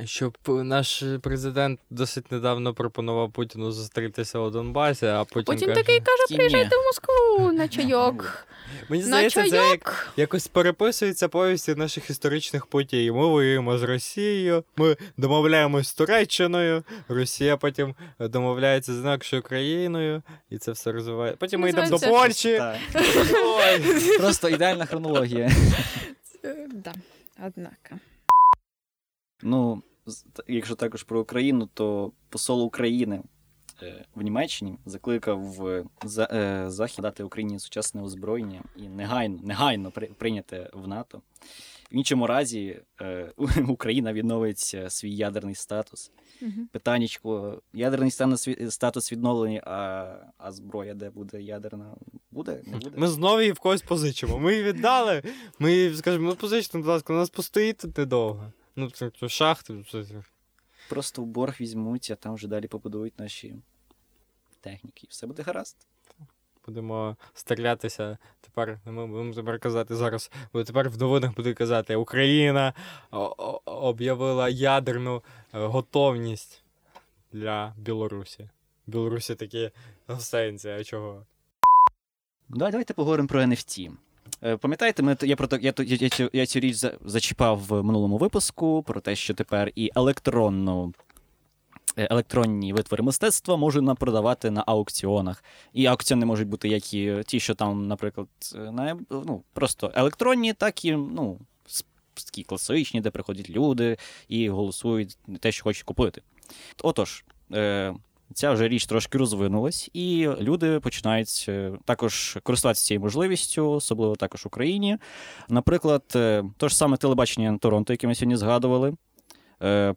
[0.05, 5.81] що п- наш президент досить недавно пропонував Путіну зустрітися у Донбасі, а Путін, Потім каже,
[5.81, 8.47] такий каже: «Ні, приїжджайте в Москву на чайок.
[8.89, 13.11] Мені здається, це як, якось переписується повісті наших історичних подій.
[13.11, 20.57] Ми воюємо з Росією, ми домовляємось з Туреччиною, Росія потім домовляється з інакшою країною, і
[20.57, 21.35] це все розвиває.
[21.35, 22.61] Потім ми йдемо до Польщі.
[24.19, 25.51] Просто ідеальна хронологія.
[26.73, 26.93] Да,
[27.45, 27.99] однако.
[29.41, 29.83] Ну,
[30.47, 33.21] якщо також про Україну, то посол України
[34.15, 40.07] в Німеччині закликав е, за, е, Захід дати Україні сучасне озброєння і негайно, негайно при,
[40.07, 41.21] прийняти в НАТО.
[41.91, 43.31] В іншому разі е,
[43.67, 46.11] Україна відновить е, свій ядерний статус.
[46.41, 46.69] Мгм.
[46.71, 48.11] Питаннячко, ядерний
[48.71, 51.95] статус відновлений, а, а зброя де буде ядерна?
[52.31, 52.61] Буде?
[52.65, 52.97] Не буде?
[52.97, 54.39] Ми знову її в когось позичимо.
[54.39, 55.23] Ми її віддали.
[55.59, 58.51] Ми її скажемо, ну позичте, будь ласка, у нас постоїть тут недовго.
[58.75, 59.85] Ну, це, це шахти.
[59.91, 60.23] Це, це.
[60.89, 63.55] Просто в борг візьмуть, а там вже далі побудують наші
[64.63, 65.01] техніки.
[65.03, 65.77] І все буде гаразд.
[66.65, 68.17] Будемо стрілятися.
[68.41, 70.31] Тепер ми будемо тепер казати зараз.
[70.53, 72.73] Бо тепер в новинах буде казати, Україна
[73.65, 75.23] об'явила ядерну
[75.53, 76.63] е, готовність
[77.31, 78.49] для Білорусі.
[78.87, 79.71] Білорусі такі
[80.19, 81.25] сенсі, а чого?
[82.49, 83.91] Давай, давайте поговоримо про NFT.
[84.43, 88.17] Е, Пам'ятаєте, ми, я, про, я, я, я, я цю річ за- зачіпав в минулому
[88.17, 90.93] випуску про те, що тепер і електронну,
[91.97, 95.43] електронні витвори мистецтва можна продавати на аукціонах.
[95.73, 100.53] І аукціони можуть бути як і ті, що там, наприклад, е, на, ну, просто електронні,
[100.53, 101.39] так і ну,
[102.13, 106.21] такі класичні, де приходять люди і голосують те, що хочуть купити.
[106.83, 107.93] Отож, е,
[108.33, 114.43] ця вже річ трошки розвинулась, і люди починають е, також користуватися цією можливістю, особливо також
[114.43, 114.97] в Україні.
[115.49, 118.95] Наприклад, е, то ж саме телебачення Торонто, яке ми сьогодні згадували, е,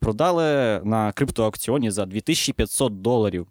[0.01, 3.47] продали на криптоаукціоні за 2500 доларів.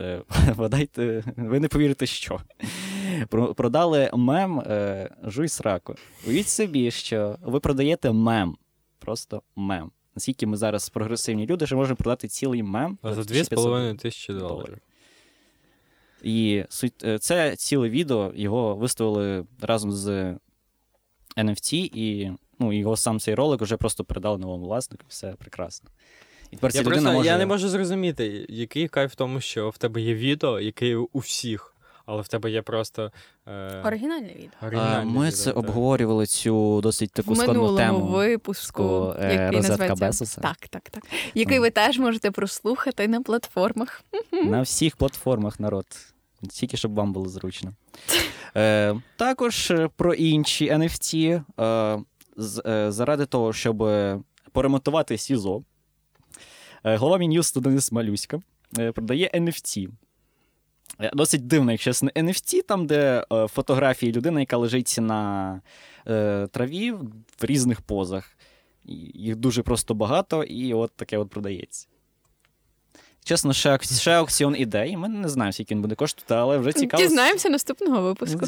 [0.00, 0.22] Е,
[0.56, 2.40] Вгадайте, ви не повірите, що.
[3.56, 5.94] Продали мем е, Жуй сраку.
[6.26, 8.56] Уявіть собі, що ви продаєте мем.
[8.98, 9.90] Просто мем.
[10.14, 14.78] Наскільки ми зараз прогресивні люди, що можемо продати цілий мем За 2500 2,5 тисячі доларів.
[16.22, 16.64] і
[17.04, 20.36] е, це ціле відео його виставили разом з
[21.36, 25.90] NFT, і ну, його сам цей ролик вже просто передали новому власнику, все прекрасно.
[26.50, 27.28] І тепер ця Я, людина просто, може...
[27.28, 30.96] я не можу зрозуміти, який кайф в тому, що в тебе є відео, яке є
[30.96, 31.74] у всіх,
[32.06, 33.12] але в тебе є просто.
[33.46, 33.82] Е...
[33.84, 34.50] Оригінальне відео.
[34.62, 35.56] Оригінальне Ми відео, це так.
[35.56, 38.06] обговорювали цю досить таку в складну минулому тему.
[38.06, 40.40] випуску, е, який називається Безоса».
[40.40, 41.04] так, так, так.
[41.34, 44.04] Який ви теж можете прослухати на платформах.
[44.44, 45.86] На всіх платформах народ.
[46.50, 47.72] Тільки щоб вам було зручно.
[48.56, 51.42] Е, також е, про інші NFT.
[51.60, 51.98] Е,
[52.36, 54.20] заради того, щоб е,
[54.52, 55.62] поремонтувати СІЗО,
[56.84, 58.40] е, голова Мін'юсту Денис Малюська
[58.78, 59.88] е, продає NFT.
[61.00, 65.60] Е, Досить дивно, якщо чесно, NFT, там, де е, фотографії людини, яка лежить на
[66.06, 66.90] е, траві
[67.38, 68.36] в різних позах.
[69.14, 71.86] Їх дуже просто багато, і от таке от продається.
[73.24, 74.96] Чесно, ще, ще аукціон ідей.
[74.96, 77.02] Ми не знаємо, скільки він буде коштувати, але вже цікаво.
[77.02, 78.46] Дізнаємося наступного випуску.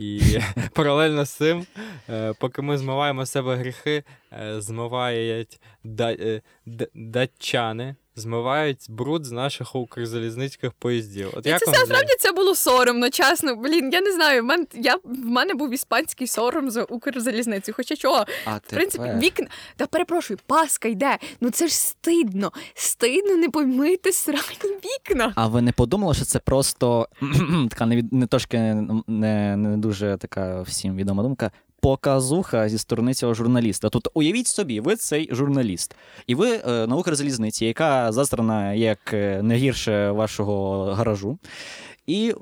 [0.00, 0.38] І
[0.74, 1.66] паралельно з цим,
[2.08, 5.60] е, поки ми змиваємо з себе гріхи, е, змивають
[6.00, 6.40] е,
[6.94, 11.30] датчани, змивають бруд з наших укрзалізницьких поїздів.
[11.36, 11.94] От І як це вам все здається?
[11.94, 13.56] справді це було соромно, чесно.
[13.56, 14.42] Блін, я не знаю.
[14.42, 17.72] В мене, я, в мене був іспанський сором за Укрзалізницю.
[17.76, 19.46] Хоча чого, А в принципі, вікна.
[19.76, 21.18] Та перепрошую, паска йде.
[21.40, 22.52] Ну це ж стидно.
[22.74, 25.32] Стидно не помити срані вікна.
[25.36, 27.08] А ви не подумали, що це просто
[27.70, 28.58] така не, від- не трошки
[29.06, 31.50] не, не дуже така всім відома думка.
[31.80, 33.88] Показуха зі сторони цього журналіста.
[33.88, 35.94] Тут уявіть собі, ви цей журналіст,
[36.26, 41.38] і ви е, на Укрзалізниці, яка застрана як е, не гірше вашого гаражу.
[42.06, 42.34] І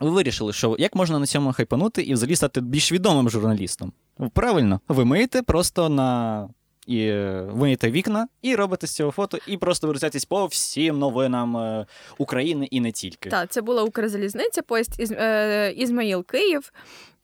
[0.00, 3.92] ви вирішили, що як можна на цьому хайпанути і взагалі стати більш відомим журналістом.
[4.32, 6.48] Правильно, ви миєте просто на.
[6.86, 11.56] І е, виєте вікна, і робите з цього фото, і просто вирізаєтесь по всім новинам
[11.56, 11.86] е,
[12.18, 13.30] України і не тільки.
[13.30, 16.72] Так, це була Укрзалізниця, поїзд із, е, Ізмаїл Київ.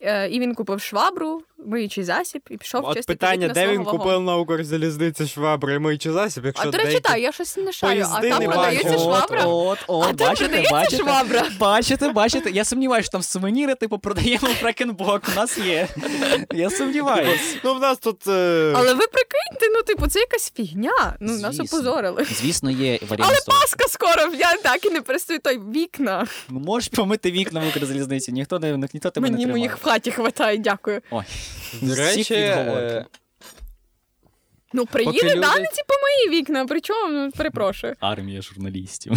[0.04, 3.78] Е, і він купив швабру, миючий засіб, і пішов От чистити питання, вікна де він
[3.78, 3.98] вагону.
[3.98, 7.00] купив на Укрзалізниці швабри і миючий засіб, якщо А до речі, деякі...
[7.08, 8.02] так, я щось не шарю.
[8.10, 9.02] А поїзди там не продається бачу.
[9.02, 9.44] швабра.
[9.44, 11.44] От, от, а от, там бачите, продається бачите, швабра.
[11.58, 12.50] бачите, бачите.
[12.50, 15.22] Я сумніваюся, що там сувеніри, типу, продаємо фрекенбок.
[15.32, 15.88] У нас є.
[16.52, 17.58] Я сумніваюся.
[17.64, 18.26] Ну, в нас тут...
[18.28, 18.72] Е...
[18.76, 21.16] Але ви прикиньте, ну, типу, це якась фігня.
[21.20, 21.78] Ну, нас Звісно.
[21.78, 22.24] опозорили.
[22.24, 23.28] Звісно, є варіант.
[23.30, 23.58] Але з того.
[23.60, 26.26] Паска скоро, я так і не перестаю той вікна.
[26.48, 29.52] Ну, можеш помити вікна в Укрзалізниці, ніхто не ніхто тебе Мені не тримає.
[29.52, 31.00] моїх в хаті хватає, дякую.
[31.10, 31.24] Ой.
[31.82, 33.06] До речі, е,
[34.72, 37.94] Ну, приїде люди- даниці по мої вікна, причому, ну, перепрошую.
[38.00, 39.12] Армія журналістів.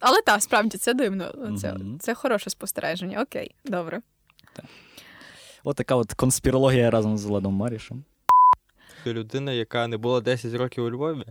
[0.00, 1.34] Але так, справді це дивно.
[1.60, 1.98] Це, Мгм.
[2.00, 3.22] це хороше спостереження.
[3.22, 4.00] Окей, добре.
[5.64, 8.04] От така от конспірологія разом з Владом Марішем.
[9.06, 11.24] Людина, яка не була 10 років у Львові.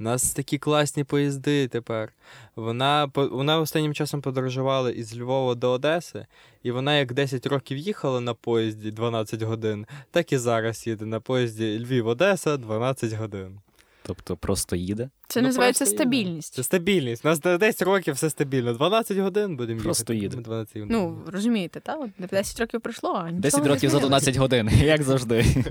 [0.00, 2.12] У нас такі класні поїзди тепер.
[2.56, 6.26] Вона вона останнім часом подорожувала із Львова до Одеси,
[6.62, 11.20] і вона як 10 років їхала на поїзді 12 годин, так і зараз їде на
[11.20, 13.60] поїзді Львів-Одеса 12 годин.
[14.08, 15.10] Тобто просто їде.
[15.28, 16.02] Це Ну, називається просто їде.
[16.04, 16.54] стабільність.
[16.54, 17.24] Це стабільність.
[17.24, 18.72] У нас на 10 років все стабільно.
[18.74, 20.36] 12 годин будемо Просто їхати.
[20.36, 20.42] їде.
[20.48, 20.96] 12 годин.
[20.96, 22.00] Ну, розумієте, так?
[22.00, 25.44] От 10 років пройшло, а нічого 10 не років за 12 годин, як завжди.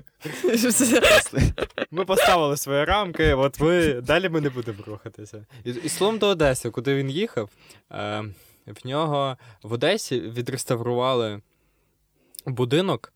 [1.91, 5.45] Ми поставили свої рамки, от ми далі ми не будемо рухатися.
[5.65, 7.49] І, і словом до Одеси, куди він їхав.
[7.91, 8.23] Е,
[8.67, 11.41] в нього в Одесі відреставрували
[12.45, 13.13] будинок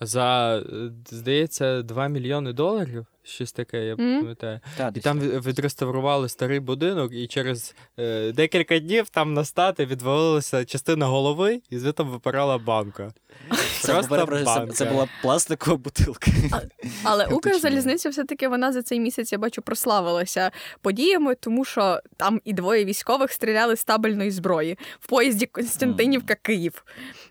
[0.00, 3.06] за, е, здається, 2 мільйони доларів.
[3.28, 4.20] Щось таке, я Мгм.
[4.20, 4.60] пам'ятаю.
[4.76, 5.44] Та, І там так.
[5.46, 11.78] відреставрували старий будинок, і через е, декілька днів там на стати відвалилася частина голови, і
[11.78, 13.12] звідти випирала банка.
[13.80, 14.72] це, просто це, банка.
[14.72, 16.30] це була пластикова бутилка.
[17.02, 17.36] Але Фактично.
[17.36, 20.50] Укрзалізниця все-таки вона за цей місяць, я бачу, прославилася
[20.82, 26.84] подіями, тому що там і двоє військових стріляли з табельної зброї в поїзді Константинівка Київ.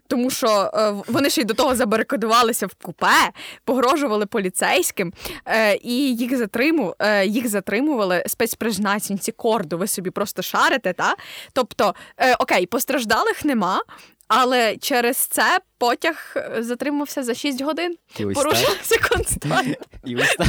[0.07, 3.31] Тому що е, вони ще й до того забарикадувалися в купе,
[3.65, 5.13] погрожували поліцейським,
[5.47, 9.77] е, і їх затриму, е, їх затримували спецпризначенці корду.
[9.77, 11.15] Ви собі просто шарите, та?
[11.53, 13.81] Тобто, е, окей, постраждалих нема.
[14.27, 17.95] Але через це потяг е, затримався за 6 годин.
[18.19, 18.43] І ось так.
[18.43, 19.75] Порушилася.
[20.05, 20.47] І ось так,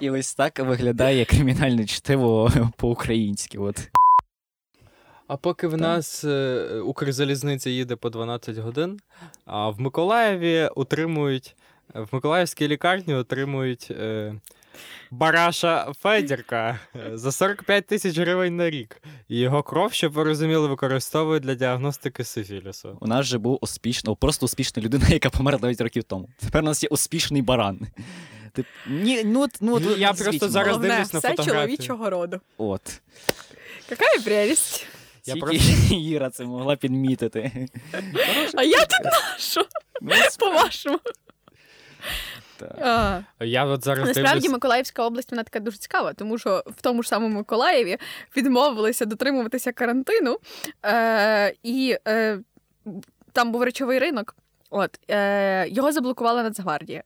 [0.00, 3.58] і ось так виглядає кримінальне чтиво по-українськи.
[3.58, 3.88] От.
[5.26, 5.80] А поки в Так.
[5.80, 6.24] нас
[6.84, 9.00] Укрзалізниця їде по 12 годин,
[9.46, 11.56] а в Миколаєві утримують,
[11.94, 14.34] в Миколаївській лікарні отримують е,
[15.10, 19.02] Бараша Федірка е, за 45 тисяч гривень на рік.
[19.28, 22.98] І його кров, щоб ви розуміли, використовують для діагностики сифілісу.
[23.00, 26.28] У нас же був успішно, просто успішна людина, яка померла 9 років тому.
[26.40, 27.80] Тепер у нас є успішний баран.
[28.52, 30.52] Тип, ні, ну, от- ну, от, Ну, я просто мені.
[30.52, 31.76] зараз Головне, дивлюсь на все фотографії.
[31.76, 32.40] чоловічого роду.
[32.58, 33.00] От.
[33.90, 34.86] Яка прелість.
[35.26, 37.68] Я Тільки просто- Іра це могла підмітити.
[38.54, 39.60] А я тут нашу,
[40.00, 40.98] Ну, по-вашому.
[42.58, 43.22] Так.
[43.40, 44.52] Я от зараз Насправді дивлюсь.
[44.52, 47.98] Миколаївська область вона така дуже цікава, тому що в тому ж самому Миколаєві
[48.36, 50.38] відмовилися дотримуватися карантину,
[50.86, 52.38] е, і е,
[53.32, 54.36] там був речовий ринок.
[54.70, 57.02] От е, його заблокувала Нацгвардія.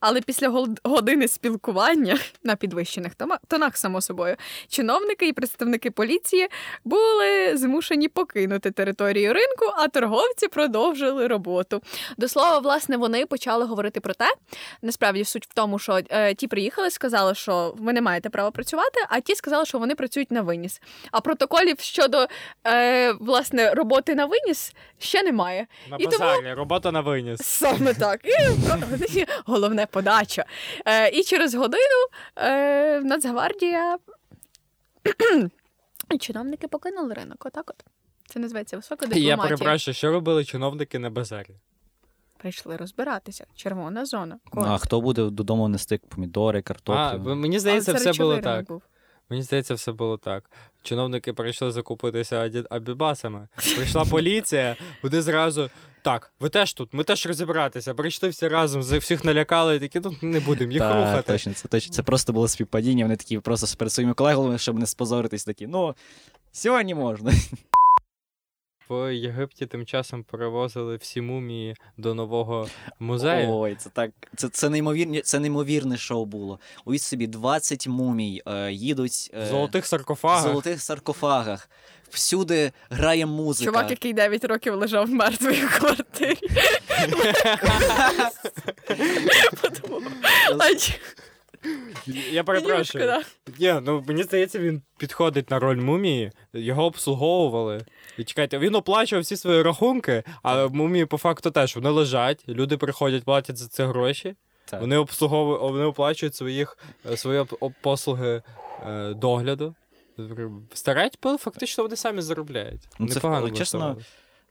[0.00, 3.12] Але після години спілкування на підвищених
[3.48, 4.36] тонах, само собою,
[4.68, 6.48] чиновники і представники поліції
[6.84, 11.82] були змушені покинути територію ринку, а торговці продовжили роботу.
[12.18, 14.34] До слова, власне, вони почали говорити про те,
[14.82, 19.00] насправді суть в тому, що е, ті приїхали, сказали, що ви не маєте права працювати,
[19.08, 20.80] а ті сказали, що вони працюють на виніс.
[21.10, 22.26] А протоколів щодо
[22.66, 25.66] е, власне роботи на виніс ще немає.
[25.90, 27.40] На і тому- робота на виніс.
[27.40, 28.20] Саме так.
[28.24, 28.30] І
[29.54, 30.44] головне подача.
[30.86, 33.98] Е, і через годину е, Нацгвардія
[36.20, 37.46] чиновники покинули ринок.
[37.46, 37.84] Отак от.
[38.26, 41.56] Це називається висока Я перепрошую, що робили чиновники на базарі?
[42.36, 43.46] Прийшли розбиратися.
[43.54, 44.38] Червона зона.
[44.54, 47.30] Ну, а хто буде додому нести помідори, картоплю?
[47.30, 48.66] А, мені здається, Але це все було так.
[48.66, 48.82] був.
[49.30, 50.50] Мені здається, все було так.
[50.82, 53.48] Чиновники прийшли закупитися абібасами.
[53.76, 55.70] Прийшла поліція, вони зразу.
[56.02, 57.94] Так, ви теж тут, ми теж розібратися.
[57.94, 61.32] Прийшли всі разом, всіх налякали, такі, ну не будемо їх Так, рухати.
[61.32, 61.92] точно, це точно.
[61.94, 63.04] Це просто було співпадіння.
[63.04, 65.94] Вони такі просто перед своїми колегами, щоб не спозоритись, такі, ну,
[66.52, 67.32] сьогодні можна.
[68.88, 72.68] В Єгипті тим часом перевозили всі мумії до нового
[72.98, 73.48] музею.
[73.50, 74.10] Ой, це так.
[74.36, 76.60] Це, це, неймовірне, це неймовірне шоу було.
[76.84, 80.42] Уявіть собі, 20 мумій е, їдуть е, В золотих в саркофагах.
[80.42, 81.70] золотих саркофагах.
[82.10, 83.70] Всюди грає музика.
[83.70, 86.38] Чувак, який 9 років лежав мертвий в квартирі.
[92.30, 93.04] Я перепрошую.
[93.04, 93.22] Юшка,
[93.58, 97.84] Ні, ну мені здається, він підходить на роль мумії, його обслуговували.
[98.18, 102.76] І чекайте, він оплачував всі свої рахунки, а мумії по факту теж вони лежать, люди
[102.76, 104.34] приходять, платять за це гроші.
[104.64, 104.80] Так.
[104.80, 106.78] Вони обслуговують, вони оплачують своїх,
[107.10, 107.44] е, свої
[107.80, 108.42] послуги
[108.86, 109.74] е, догляду.
[110.74, 112.88] Старають, бо фактично вони самі заробляють.
[112.98, 113.96] Ну, це, Непогано чесно.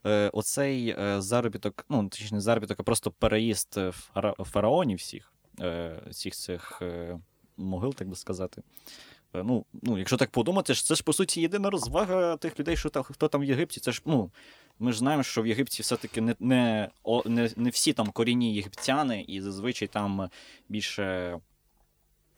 [0.06, 3.80] Е, оцей заробіток, ну, точніше, не заробіток, а просто переїзд
[4.38, 5.32] фараонів всіх,
[6.10, 7.18] всіх цих е,
[7.56, 8.62] могил, так би сказати.
[9.34, 12.88] Е, Ну, ну, якщо так подумати, це ж по суті єдина розвага тих людей, що
[12.88, 13.80] там, хто там в Єгипті.
[13.80, 14.30] Це ж, ну,
[14.78, 16.90] ми ж знаємо, що в Єгипті все-таки не, не,
[17.24, 20.30] не, не всі там корінні єгиптяни, і зазвичай там
[20.68, 21.38] більше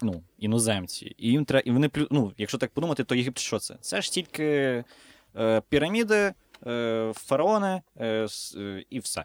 [0.02, 1.14] ну, іноземці.
[1.18, 3.76] І їм треба, і вони ну, якщо так подумати, то Єгипет що це?
[3.80, 4.84] Це ж тільки
[5.36, 6.34] е, піраміди,
[6.66, 8.26] е, фараони е,
[8.56, 9.24] е, і все.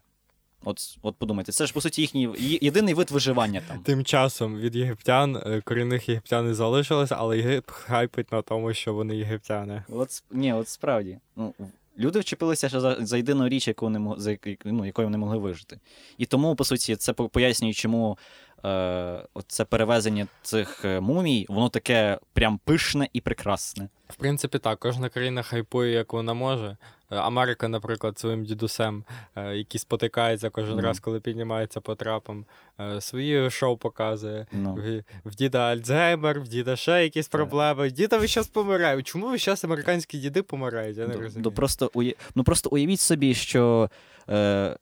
[0.64, 2.30] От, от подумайте, це ж по суті їхній
[2.62, 3.80] єдиний вид виживання там.
[3.80, 8.94] Тим часом від єгиптян е, корінних єгиптян не залишилось, але Єгипт хайпить на тому, що
[8.94, 9.84] вони єгиптяни.
[9.90, 11.18] От, ні, от справді.
[11.36, 11.54] Ну,
[12.00, 15.80] люди вчепилися ще за, за єдину річ, яку не за, ну, якою вони могли вижити.
[16.18, 18.18] І тому, по суті, це пояснює, чому
[18.66, 23.90] е, це перевезення цих е, мумій, воно таке прям пишне і прекрасне.
[24.10, 26.78] В принципі, так, кожна країна хайпує, як вона може.
[27.16, 29.04] Америка, наприклад, своїм дідусем,
[29.36, 30.82] е, який спотикається кожен Ну.
[30.82, 32.46] раз, коли піднімається по трапам,
[32.80, 34.46] е, свої шоу показує.
[34.52, 34.74] Ну.
[34.74, 37.92] В, в діда Альцгеймер, в діда ще якісь проблеми.
[37.92, 39.02] Діда ви зараз помирає.
[39.04, 40.98] Чому ви зараз американські діди помирають?
[40.98, 41.44] Я не Ну, розумію.
[41.46, 42.14] ну, просто, уя...
[42.36, 43.90] ну, просто уявіть собі, що
[44.30, 44.78] е...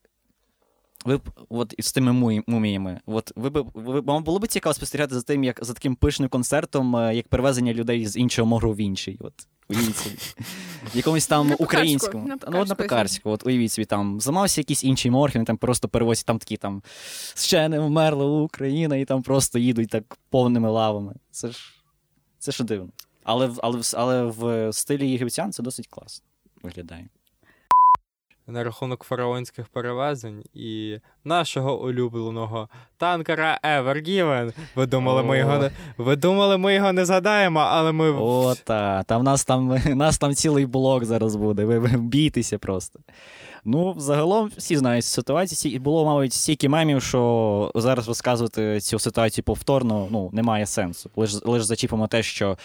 [1.05, 3.99] ви б от із тими муміями, от ви б ви...
[3.99, 7.73] вам було б цікаво спостерігати за тим, як за таким пишним концертом, е, як перевезення
[7.73, 9.17] людей з іншого мору в інший.
[9.21, 9.33] От.
[9.69, 10.15] Уявіть собі.
[10.93, 12.27] В якомусь там На українському.
[12.27, 15.87] на ну, от на Пекарську, от уявіть собі, там зламався якийсь інший морг, там просто
[15.87, 16.83] перевозять там такі там
[17.35, 21.15] ще не вмерла Україна, і там просто їдуть так повними лавами.
[21.31, 21.57] Це ж
[22.39, 22.89] це ж дивно.
[23.23, 26.25] Але, але, але в стилі єгиптян це досить класно
[26.63, 27.09] виглядає.
[28.49, 34.53] На рахунок фараонських перевезень і нашого улюбленого танкера Ever Given.
[34.75, 39.03] Ви думали, ми його не ви думали, ми його не згадаємо, але ми О, та,
[39.03, 41.65] та в нас там, нас там цілий блок зараз буде.
[41.65, 42.99] Ви, ви бійтеся просто.
[43.65, 45.57] Ну, загалом всі знають ситуацію.
[45.57, 51.09] Сі- Було, мабуть, стільки мемів, що зараз розказувати цю ситуацію повторно ну, немає сенсу.
[51.15, 52.57] Лиш, лиш зачіпимо те, що.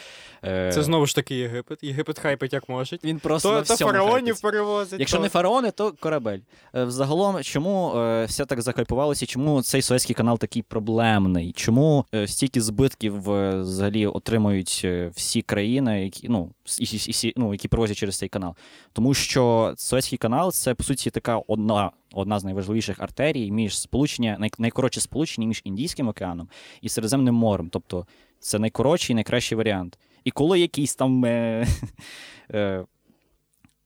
[0.46, 1.82] Е, це знову ж таки Єгипет.
[1.82, 2.98] Єгипет хайпить як може.
[3.04, 4.42] він просто на То, то фараонів хайпиться.
[4.42, 5.00] перевозить.
[5.00, 5.22] Якщо то...
[5.22, 6.38] не фараони, то корабель.
[6.74, 11.52] Е, Взагалом, чому е, все так закайпувалося, чому цей Суецький канал такий проблемний?
[11.52, 13.20] Чому стільки збитків
[13.60, 18.54] взагалі отримують всі країни, які, ну, с- і, і, ну, які провозять через цей канал?
[18.92, 24.36] Тому що Суецький канал це, по суті, така одна, одна з найважливіших артерій між сполучення,
[24.40, 26.48] най, найкоротше сполучення між Індійським океаном
[26.80, 27.68] і Середземним морем.
[27.72, 28.06] Тобто
[28.40, 29.98] це найкоротший і найкращий варіант.
[30.24, 31.24] І коли якийсь там.
[31.24, 31.66] Е,
[32.54, 32.84] е,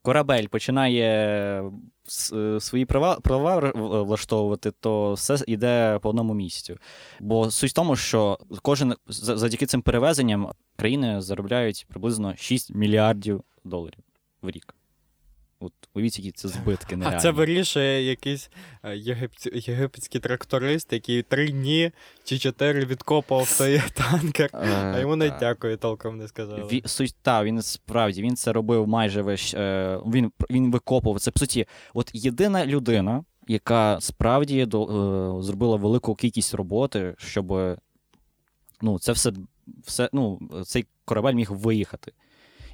[0.02, 1.04] корабель починає
[2.32, 3.72] е, свої права, права
[4.02, 6.78] влаштовувати, то все йде по одному місцю.
[7.20, 14.04] Бо суть в тому, що кожен завдяки цим перевезенням країни заробляють приблизно 6 мільярдів доларів
[14.42, 14.77] в рік.
[15.60, 18.50] От уявіть, які це збитки А це вирішує якийсь
[18.82, 21.90] е, єгипці- єгипетський тракторист, який три дні
[22.24, 26.64] чи чотири відкопав цей танкер, а йому навіть Е, дякую толком не сказали.
[26.72, 29.54] Ві, суть, та, він справді він це робив майже весь.
[29.54, 31.20] Е, він, він викопував.
[31.20, 37.78] Це, по суті, от єдина людина, яка справді до, е, зробила велику кількість роботи, щоб
[38.82, 39.32] ну, це все,
[39.84, 42.12] все, ну, цей корабель міг виїхати.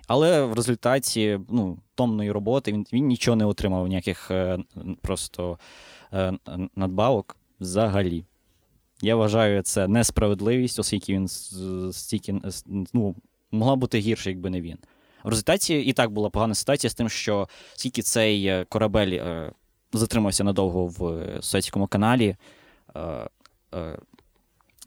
[0.07, 4.59] Але в результаті ну, томної роботи він, він нічого не отримав, ніяких е,
[5.03, 5.59] просто
[6.13, 6.33] е,
[6.77, 8.25] надбавок взагалі.
[9.03, 11.29] Я вважаю це несправедливість, оскільки він
[11.93, 12.41] стільки
[12.93, 13.15] ну,
[13.53, 14.79] могла бути гірше, якби не він.
[15.25, 19.21] В результаті і так була погана ситуація з тим, що скільки цей е, корабель
[19.93, 22.37] затримався надовго в Суецькому каналі,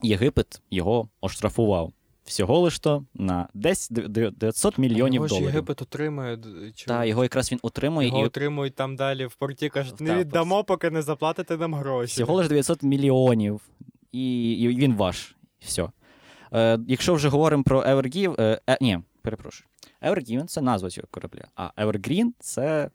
[0.03, 1.93] Єгипет його оштрафував.
[2.27, 5.47] Всього лиш то на десь дев- дев- 900 мільйонів Його ж доларів.
[5.47, 6.39] Єгипет отримує.
[6.75, 10.15] чи- Так, його якраз він отримує Його і отримують там далі в порті, кажуть, не
[10.17, 12.13] віддамо, поки не заплатите нам гроші.
[12.13, 13.61] Всього лише 900 мільйонів.
[14.11, 15.35] І, і він ваш.
[15.59, 15.89] Все.
[16.53, 19.67] Е, якщо вже говоримо про Evergiven, е, е, ні, перепрошую.
[20.01, 22.89] Evergiven це назва цього корабля, а Evergreen це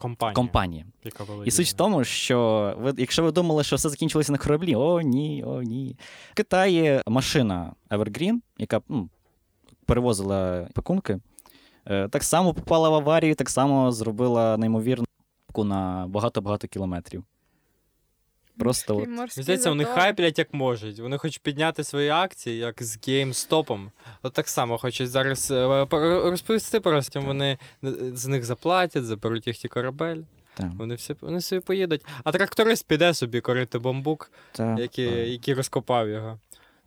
[0.00, 0.34] Компанія.
[0.34, 0.84] компанія.
[1.04, 1.24] Яка.
[1.44, 5.00] І суть в тому, що ви, якщо ви думали, що все закінчилося на кораблі, о,
[5.00, 5.96] ні, о, ні.
[6.30, 9.08] В Китаї машина Evergreen, яка ну,
[9.86, 11.18] перевозила пакунки,
[11.86, 15.06] е, так само попала в аварію, так само зробила неймовірну
[15.56, 17.24] на багато-багато кілометрів.
[18.60, 19.32] Просто от.
[19.32, 20.98] Здається, вони хайплять як можуть.
[20.98, 23.88] Вони хочуть підняти свої акції, як з GameStop.
[24.22, 25.86] От так само хочуть зараз е,
[26.24, 30.22] розповісти просто, вони е, з них заплатять, заберуть їх ті корабель.
[30.54, 32.04] Так, Вони всі вони собі поїдуть.
[32.24, 35.28] А тракторист піде собі корити бамбук, так, який, так.
[35.28, 36.38] який розкопав його.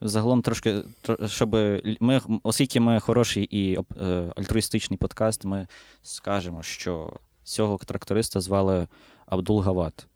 [0.01, 0.83] Загалом трошки,
[1.27, 1.55] щоб
[1.99, 5.67] ми, оскільки ми хороший і е, альтруїстичний подкаст, ми
[6.01, 7.13] скажемо, що
[7.43, 8.87] цього тракториста звали
[9.25, 10.07] Абдул Гават.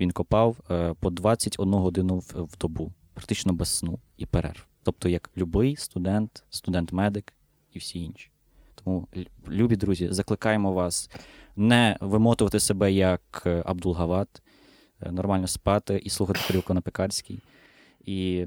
[0.00, 4.66] Він копав е, по 21 годину в, добу, практично без сну і перерв.
[4.82, 7.32] Тобто, як любий студент, студент-медик
[7.72, 8.30] і всі інші.
[8.74, 9.08] Тому,
[9.48, 11.10] любі друзі, закликаємо вас
[11.56, 14.42] не вимотувати себе як е, Абдул Гават,
[15.00, 17.42] е, нормально спати і слухати Кирилко на Пекарській.
[18.04, 18.46] І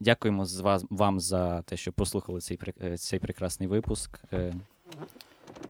[0.00, 2.58] Дякуємо з вас, вам за те, що послухали цей,
[2.96, 4.20] цей прекрасний випуск.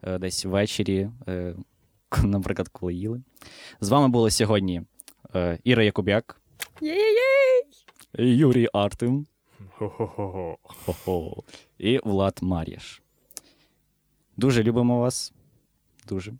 [0.02, 1.10] Десь ввечері,
[2.24, 3.22] наприклад, коли їли.
[3.80, 4.82] З вами були сьогодні
[5.34, 6.40] е, Іра Якубяк!
[8.18, 9.26] Юрій Артем
[9.78, 10.58] Хо-хо-хо.
[10.62, 11.42] хо-хо,
[11.78, 13.02] і Влад Мар'яш.
[14.36, 15.32] Дуже любимо вас.
[16.08, 16.32] Дуже.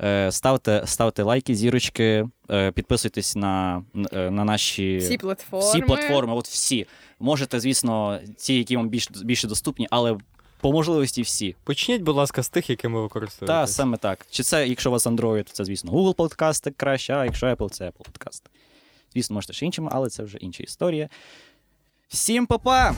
[0.00, 5.68] Е, ставте, ставте лайки, зірочки, е, підписуйтесь на, на наші Всі платформи.
[5.68, 6.86] всі платформи, от всі.
[7.20, 10.18] Можете, звісно, ті, які вам більш, більше доступні, але
[10.60, 11.56] по можливості всі.
[11.64, 13.60] Почніть, будь ласка, з тих, якими використовуєте.
[13.60, 14.26] Так, саме так.
[14.30, 17.70] Чи це, якщо у вас Android, то це, звісно, Google подкасти краще, а якщо Apple,
[17.70, 18.50] це Apple подкасти.
[19.14, 21.08] Звісно, можете ще іншими, але це вже інша історія.
[22.08, 22.94] Всім па-па!